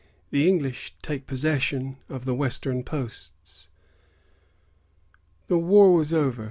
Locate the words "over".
6.11-6.39